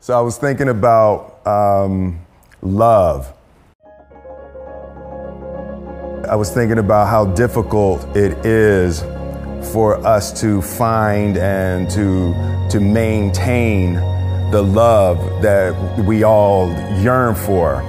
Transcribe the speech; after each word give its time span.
So 0.00 0.16
I 0.16 0.20
was 0.20 0.38
thinking 0.38 0.68
about 0.68 1.46
um, 1.46 2.24
love. 2.62 3.32
I 6.28 6.34
was 6.36 6.50
thinking 6.50 6.78
about 6.78 7.08
how 7.08 7.26
difficult 7.26 8.04
it 8.16 8.44
is 8.44 9.00
for 9.72 9.96
us 10.06 10.38
to 10.40 10.60
find 10.60 11.36
and 11.36 11.90
to, 11.90 12.32
to 12.70 12.80
maintain 12.80 13.94
the 14.50 14.62
love 14.62 15.18
that 15.42 15.74
we 16.04 16.22
all 16.22 16.68
yearn 17.00 17.34
for. 17.34 17.80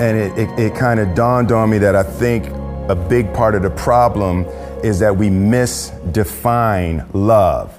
And 0.00 0.18
it, 0.18 0.38
it, 0.38 0.58
it 0.58 0.74
kind 0.74 0.98
of 1.00 1.14
dawned 1.14 1.52
on 1.52 1.70
me 1.70 1.78
that 1.78 1.94
I 1.94 2.02
think 2.02 2.46
a 2.88 2.96
big 2.96 3.32
part 3.32 3.54
of 3.54 3.62
the 3.62 3.70
problem 3.70 4.44
is 4.82 4.98
that 4.98 5.16
we 5.16 5.28
misdefine 5.28 7.08
love. 7.12 7.78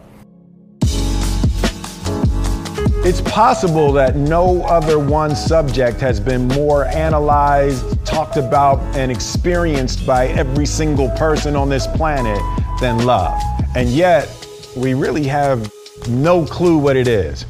It's 3.05 3.19
possible 3.19 3.91
that 3.91 4.15
no 4.15 4.63
other 4.63 4.97
one 4.97 5.35
subject 5.35 5.99
has 5.99 6.21
been 6.21 6.47
more 6.47 6.85
analyzed, 6.85 8.05
talked 8.05 8.37
about, 8.37 8.79
and 8.95 9.11
experienced 9.11 10.07
by 10.07 10.27
every 10.27 10.65
single 10.65 11.09
person 11.09 11.57
on 11.57 11.67
this 11.67 11.85
planet 11.85 12.41
than 12.79 13.05
love. 13.05 13.37
And 13.75 13.89
yet, 13.89 14.29
we 14.77 14.93
really 14.93 15.25
have 15.25 15.69
no 16.07 16.45
clue 16.45 16.77
what 16.77 16.95
it 16.95 17.09
is. 17.09 17.45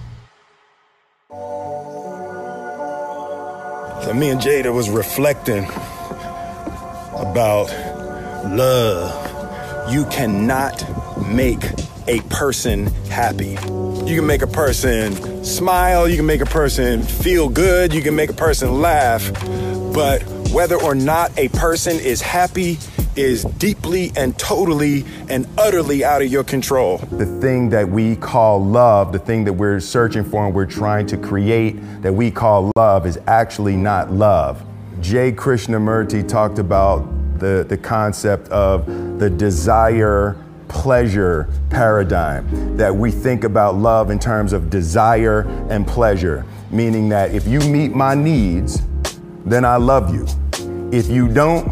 So 4.02 4.12
me 4.16 4.32
and 4.32 4.42
Jada 4.42 4.74
was 4.74 4.90
reflecting 4.90 5.66
about 7.16 7.70
love. 8.50 9.94
You 9.94 10.06
cannot 10.06 10.84
make 11.32 11.62
a 12.08 12.22
person 12.30 12.88
happy. 13.10 13.58
You 14.06 14.18
can 14.18 14.26
make 14.28 14.42
a 14.42 14.48
person 14.48 15.44
smile, 15.44 16.08
you 16.08 16.18
can 16.18 16.26
make 16.26 16.42
a 16.42 16.46
person 16.46 17.04
feel 17.04 17.50
good, 17.50 17.94
you 17.94 18.02
can 18.02 18.16
make 18.16 18.30
a 18.30 18.34
person 18.34 18.82
laugh, 18.82 19.32
but 19.94 20.24
whether 20.52 20.80
or 20.80 20.96
not 20.96 21.38
a 21.38 21.48
person 21.50 21.98
is 21.98 22.22
happy 22.22 22.78
is 23.16 23.44
deeply 23.44 24.12
and 24.16 24.38
totally 24.38 25.06
and 25.30 25.48
utterly 25.58 26.04
out 26.04 26.22
of 26.22 26.32
your 26.32 26.44
control. 26.44 26.98
The 26.98 27.26
thing 27.40 27.70
that 27.70 27.88
we 27.88 28.16
call 28.16 28.64
love, 28.64 29.12
the 29.12 29.20
thing 29.20 29.44
that 29.46 29.54
we're 29.54 29.80
searching 29.80 30.24
for 30.24 30.46
and 30.46 30.54
we're 30.54 30.66
trying 30.66 31.08
to 31.08 31.18
create 31.18 31.74
that 32.02 32.14
we 32.14 32.32
call 32.32 32.72
love 32.76 33.06
is 33.06 33.20
actually 33.28 33.76
not 33.76 34.12
love. 34.12 34.64
J. 35.02 35.32
Krishnamurti 35.32 36.28
talked 36.28 36.60
about 36.60 37.08
the, 37.40 37.66
the 37.68 37.78
concept 37.78 38.48
of 38.50 38.86
the 39.20 39.30
desire 39.30 40.36
pleasure 40.74 41.48
paradigm, 41.70 42.76
that 42.76 42.94
we 42.94 43.12
think 43.12 43.44
about 43.44 43.76
love 43.76 44.10
in 44.10 44.20
terms 44.20 44.52
of 44.52 44.70
desire 44.70 45.42
and 45.70 45.88
pleasure, 45.88 46.46
meaning 46.72 47.08
that 47.10 47.34
if 47.34 47.48
you 47.48 47.60
meet 47.62 47.96
my 47.96 48.16
needs, 48.16 48.82
then 49.46 49.64
I 49.64 49.78
love 49.78 50.14
you. 50.14 50.26
If 50.92 51.08
you 51.08 51.28
don't, 51.28 51.72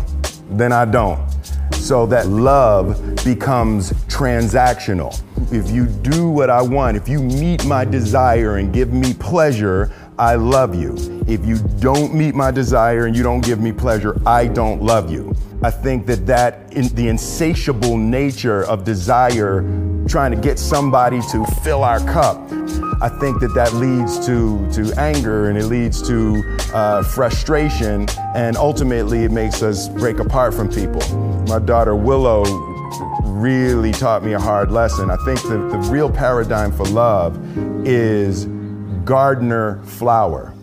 then 0.51 0.71
I 0.71 0.85
don't. 0.85 1.19
So 1.73 2.05
that 2.05 2.27
love 2.27 3.01
becomes 3.25 3.91
transactional. 4.07 5.19
If 5.51 5.71
you 5.71 5.87
do 5.87 6.29
what 6.29 6.49
I 6.49 6.61
want, 6.61 6.95
if 6.95 7.09
you 7.09 7.19
meet 7.19 7.65
my 7.65 7.83
desire 7.83 8.57
and 8.57 8.71
give 8.71 8.93
me 8.93 9.13
pleasure, 9.15 9.91
I 10.19 10.35
love 10.35 10.75
you. 10.75 10.95
If 11.27 11.43
you 11.45 11.57
don't 11.79 12.13
meet 12.13 12.35
my 12.35 12.51
desire 12.51 13.07
and 13.07 13.15
you 13.15 13.23
don't 13.23 13.41
give 13.41 13.59
me 13.59 13.71
pleasure, 13.71 14.21
I 14.25 14.47
don't 14.47 14.83
love 14.83 15.09
you. 15.09 15.35
I 15.63 15.69
think 15.69 16.07
that 16.07 16.25
that 16.25 16.73
in 16.73 16.87
the 16.95 17.07
insatiable 17.07 17.95
nature 17.95 18.63
of 18.65 18.83
desire 18.83 19.61
trying 20.07 20.31
to 20.31 20.37
get 20.37 20.57
somebody 20.57 21.21
to 21.31 21.45
fill 21.63 21.83
our 21.83 21.99
cup, 21.99 22.37
I 22.99 23.09
think 23.19 23.39
that 23.41 23.53
that 23.53 23.73
leads 23.73 24.25
to, 24.25 24.67
to 24.73 24.99
anger 24.99 25.49
and 25.49 25.57
it 25.59 25.65
leads 25.65 26.01
to 26.07 26.57
uh, 26.73 27.03
frustration 27.03 28.07
and 28.35 28.57
ultimately 28.57 29.23
it 29.23 29.31
makes 29.31 29.61
us 29.61 29.87
break 29.87 30.17
apart 30.17 30.55
from 30.55 30.67
people. 30.67 31.01
My 31.47 31.59
daughter 31.59 31.95
Willow 31.95 32.43
really 33.25 33.91
taught 33.91 34.23
me 34.23 34.33
a 34.33 34.39
hard 34.39 34.71
lesson. 34.71 35.11
I 35.11 35.17
think 35.25 35.43
the, 35.43 35.57
the 35.71 35.77
real 35.91 36.11
paradigm 36.11 36.71
for 36.71 36.85
love 36.85 37.37
is 37.87 38.45
gardener 39.05 39.79
flower. 39.83 40.55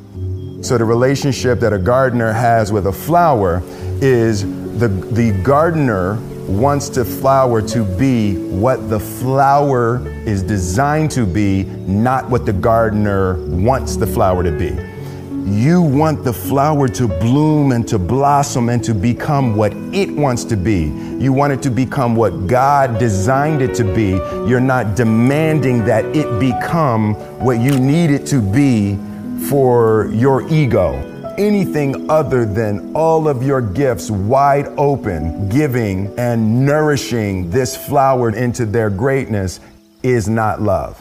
So 0.63 0.77
the 0.77 0.85
relationship 0.85 1.61
that 1.61 1.73
a 1.73 1.79
gardener 1.79 2.33
has 2.33 2.73
with 2.73 2.89
a 2.89 2.93
flower 2.93 3.63
is 4.01 4.45
the, 4.79 4.89
the 4.89 5.33
gardener 5.43 6.21
wants 6.47 6.89
the 6.89 7.05
flower 7.05 7.61
to 7.61 7.85
be 7.85 8.37
what 8.47 8.89
the 8.89 9.01
flower 9.01 10.07
is 10.21 10.43
designed 10.43 11.11
to 11.11 11.27
be, 11.27 11.65
not 11.65 12.31
what 12.31 12.47
the 12.47 12.53
gardener 12.53 13.35
wants 13.49 13.97
the 13.97 14.07
flower 14.07 14.43
to 14.43 14.53
be. 14.53 14.71
You 15.51 15.83
want 15.83 16.25
the 16.25 16.33
flower 16.33 16.89
to 16.89 17.09
bloom 17.09 17.73
and 17.73 17.89
to 17.89 17.99
blossom 17.99 18.69
and 18.69 18.85
to 18.85 18.95
become 18.95 19.57
what 19.57 19.73
it 19.93 20.11
wants 20.11 20.45
to 20.45 20.57
be. 20.57 20.85
You 21.19 21.33
want 21.33 21.53
it 21.53 21.63
to 21.63 21.71
become 21.71 22.15
what 22.15 22.47
God 22.47 22.99
designed 22.99 23.63
it 23.63 23.75
to 23.77 23.85
be. 23.85 24.11
You're 24.49 24.61
not 24.61 24.95
demanding 24.95 25.85
that 25.87 26.05
it 26.15 26.39
become 26.39 27.15
what 27.45 27.61
you 27.61 27.79
need 27.79 28.11
it 28.11 28.27
to 28.27 28.41
be 28.41 28.97
for 29.49 30.09
your 30.13 30.49
ego. 30.49 31.18
Anything 31.39 32.11
other 32.11 32.45
than 32.45 32.97
all 32.97 33.29
of 33.29 33.45
your 33.45 33.61
gifts 33.61 34.11
wide 34.11 34.67
open, 34.77 35.49
giving 35.49 36.13
and 36.19 36.67
nourishing 36.67 37.49
this 37.49 37.77
flower 37.77 38.31
into 38.31 38.67
their 38.67 38.91
greatness 38.91 39.61
is 40.03 40.29
not 40.29 40.61
love. 40.61 41.01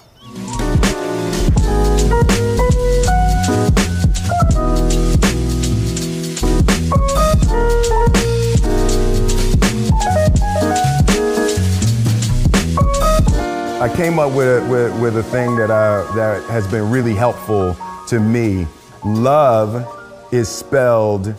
I 13.81 13.91
came 13.95 14.19
up 14.19 14.33
with 14.33 14.47
a, 14.47 14.67
with, 14.69 15.01
with 15.01 15.17
a 15.17 15.23
thing 15.23 15.55
that, 15.55 15.71
I, 15.71 16.03
that 16.15 16.43
has 16.51 16.67
been 16.67 16.91
really 16.91 17.15
helpful 17.15 17.75
to 18.09 18.19
me. 18.19 18.67
Love 19.03 19.96
is 20.31 20.49
spelled 20.49 21.33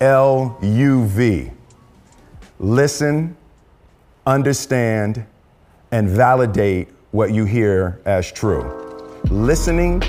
L 0.00 0.58
U 0.62 1.04
V. 1.06 1.50
Listen, 2.58 3.36
understand, 4.26 5.24
and 5.90 6.08
validate 6.08 6.88
what 7.10 7.32
you 7.32 7.44
hear 7.44 8.00
as 8.04 8.32
true. 8.32 8.62
Listening 9.30 10.02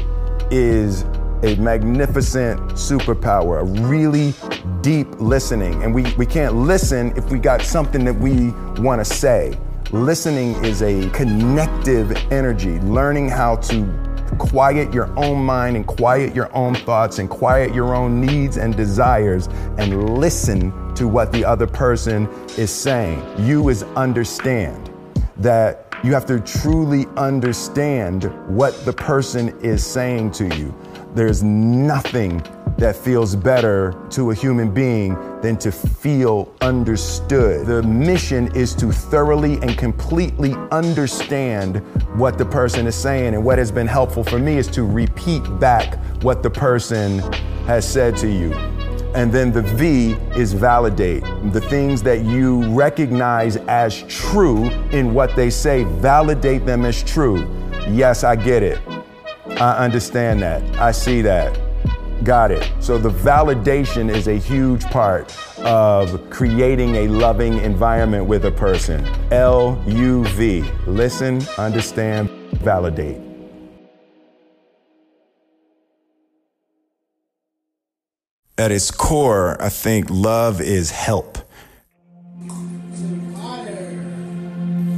is 0.49 1.03
a 1.43 1.55
magnificent 1.57 2.59
superpower, 2.71 3.61
a 3.61 3.85
really 3.87 4.33
deep 4.81 5.07
listening. 5.19 5.83
And 5.83 5.93
we, 5.93 6.03
we 6.15 6.25
can't 6.25 6.55
listen 6.55 7.11
if 7.17 7.29
we 7.29 7.37
got 7.37 7.61
something 7.61 8.05
that 8.05 8.15
we 8.15 8.51
want 8.81 8.99
to 8.99 9.05
say. 9.05 9.57
Listening 9.91 10.53
is 10.63 10.81
a 10.81 11.09
connective 11.09 12.11
energy, 12.31 12.79
learning 12.79 13.29
how 13.29 13.57
to 13.57 13.83
quiet 14.37 14.93
your 14.93 15.17
own 15.17 15.43
mind 15.43 15.75
and 15.75 15.85
quiet 15.85 16.35
your 16.35 16.53
own 16.55 16.75
thoughts 16.75 17.19
and 17.19 17.29
quiet 17.29 17.73
your 17.73 17.95
own 17.95 18.21
needs 18.21 18.57
and 18.57 18.75
desires 18.75 19.47
and 19.77 20.17
listen 20.17 20.71
to 20.95 21.07
what 21.07 21.31
the 21.31 21.43
other 21.43 21.67
person 21.67 22.27
is 22.57 22.71
saying. 22.71 23.21
You 23.39 23.69
is 23.69 23.83
understand 23.95 24.89
that 25.37 25.93
you 26.03 26.13
have 26.13 26.25
to 26.25 26.39
truly 26.39 27.05
understand 27.17 28.25
what 28.47 28.73
the 28.85 28.93
person 28.93 29.57
is 29.61 29.85
saying 29.85 30.31
to 30.31 30.47
you. 30.55 30.75
There's 31.15 31.43
nothing 31.43 32.41
that 32.83 32.97
feels 32.97 33.33
better 33.33 33.95
to 34.09 34.31
a 34.31 34.35
human 34.35 34.69
being 34.69 35.15
than 35.39 35.55
to 35.55 35.71
feel 35.71 36.53
understood. 36.59 37.65
The 37.65 37.81
mission 37.81 38.53
is 38.53 38.75
to 38.75 38.91
thoroughly 38.91 39.53
and 39.61 39.77
completely 39.77 40.53
understand 40.69 41.77
what 42.19 42.37
the 42.37 42.43
person 42.43 42.85
is 42.85 42.93
saying. 42.93 43.35
And 43.35 43.45
what 43.45 43.57
has 43.57 43.71
been 43.71 43.87
helpful 43.87 44.21
for 44.21 44.37
me 44.37 44.57
is 44.57 44.67
to 44.71 44.83
repeat 44.83 45.43
back 45.61 45.97
what 46.23 46.43
the 46.43 46.49
person 46.49 47.19
has 47.67 47.89
said 47.89 48.17
to 48.17 48.29
you. 48.29 48.51
And 49.15 49.31
then 49.31 49.53
the 49.53 49.61
V 49.61 50.17
is 50.35 50.51
validate. 50.51 51.23
The 51.53 51.61
things 51.61 52.03
that 52.03 52.25
you 52.25 52.69
recognize 52.73 53.55
as 53.55 54.03
true 54.09 54.65
in 54.91 55.13
what 55.13 55.37
they 55.37 55.49
say, 55.49 55.85
validate 55.85 56.65
them 56.65 56.83
as 56.83 57.01
true. 57.01 57.47
Yes, 57.87 58.25
I 58.25 58.35
get 58.35 58.61
it. 58.61 58.81
I 59.51 59.85
understand 59.85 60.41
that. 60.41 60.61
I 60.77 60.91
see 60.91 61.21
that. 61.21 61.62
Got 62.23 62.51
it. 62.51 62.71
So 62.79 62.97
the 62.97 63.09
validation 63.09 64.09
is 64.09 64.27
a 64.27 64.35
huge 64.37 64.85
part 64.85 65.35
of 65.59 66.29
creating 66.29 66.95
a 66.95 67.07
loving 67.09 67.59
environment 67.59 68.25
with 68.25 68.45
a 68.45 68.51
person. 68.51 69.05
L 69.31 69.83
U 69.87 70.23
V. 70.29 70.61
Listen, 70.87 71.45
understand, 71.57 72.29
validate. 72.53 73.19
At 78.57 78.71
its 78.71 78.89
core, 78.89 79.61
I 79.61 79.67
think 79.67 80.07
love 80.09 80.61
is 80.61 80.91
help. 80.91 81.39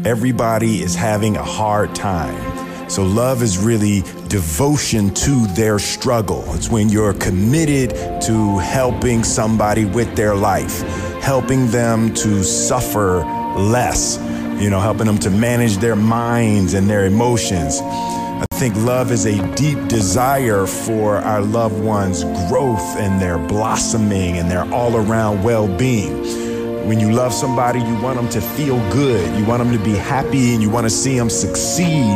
Everybody 0.06 0.83
is 0.83 0.94
having 0.94 1.38
a 1.38 1.44
hard 1.44 1.95
time 1.95 2.54
So, 2.87 3.03
love 3.03 3.41
is 3.41 3.57
really 3.57 4.01
devotion 4.27 5.11
to 5.15 5.47
their 5.47 5.79
struggle. 5.79 6.43
It's 6.53 6.69
when 6.69 6.89
you're 6.89 7.15
committed 7.15 7.91
to 8.21 8.59
helping 8.59 9.23
somebody 9.23 9.85
with 9.85 10.15
their 10.15 10.35
life, 10.35 10.81
helping 11.21 11.67
them 11.71 12.13
to 12.13 12.43
suffer 12.43 13.19
less, 13.57 14.17
you 14.61 14.69
know, 14.69 14.79
helping 14.79 15.07
them 15.07 15.17
to 15.19 15.31
manage 15.31 15.77
their 15.77 15.95
minds 15.95 16.75
and 16.75 16.87
their 16.87 17.05
emotions. 17.05 17.81
I 17.81 18.45
think 18.53 18.75
love 18.75 19.11
is 19.11 19.25
a 19.25 19.55
deep 19.55 19.88
desire 19.88 20.67
for 20.67 21.17
our 21.17 21.41
loved 21.41 21.83
ones' 21.83 22.23
growth 22.49 22.97
and 22.97 23.19
their 23.19 23.39
blossoming 23.39 24.38
and 24.38 24.49
their 24.51 24.71
all 24.71 24.95
around 24.95 25.43
well 25.43 25.67
being. 25.67 26.44
When 26.85 26.99
you 26.99 27.11
love 27.11 27.33
somebody, 27.33 27.79
you 27.79 27.99
want 27.99 28.17
them 28.17 28.29
to 28.29 28.39
feel 28.39 28.77
good, 28.91 29.35
you 29.39 29.43
want 29.43 29.63
them 29.63 29.75
to 29.75 29.83
be 29.83 29.95
happy, 29.95 30.53
and 30.53 30.61
you 30.61 30.69
want 30.69 30.85
to 30.85 30.89
see 30.91 31.17
them 31.17 31.31
succeed 31.31 32.15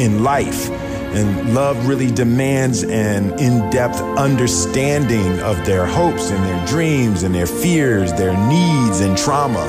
in 0.00 0.24
life. 0.24 0.68
And 0.68 1.54
love 1.54 1.86
really 1.86 2.10
demands 2.10 2.82
an 2.82 3.38
in 3.38 3.70
depth 3.70 4.00
understanding 4.18 5.38
of 5.40 5.64
their 5.64 5.86
hopes 5.86 6.32
and 6.32 6.44
their 6.44 6.66
dreams 6.66 7.22
and 7.22 7.32
their 7.32 7.46
fears, 7.46 8.12
their 8.14 8.36
needs 8.48 8.98
and 8.98 9.16
trauma. 9.16 9.64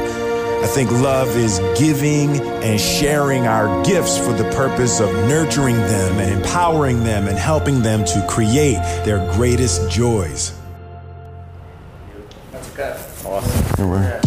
I 0.64 0.68
think 0.68 0.90
love 0.92 1.36
is 1.38 1.60
giving 1.80 2.40
and 2.64 2.80
sharing 2.80 3.46
our 3.46 3.84
gifts 3.84 4.18
for 4.18 4.34
the 4.34 4.50
purpose 4.56 5.00
of 5.00 5.12
nurturing 5.28 5.78
them 5.78 6.20
and 6.20 6.34
empowering 6.34 7.04
them 7.04 7.28
and 7.28 7.38
helping 7.38 7.84
them 7.84 8.06
to 8.06 8.26
create 8.28 8.82
their 9.06 9.20
greatest 9.34 9.88
joys. 9.92 10.52
That's 12.52 12.70
good. 12.72 12.98
Awesome. 13.24 14.21